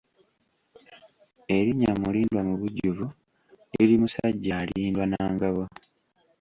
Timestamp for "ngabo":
5.33-5.63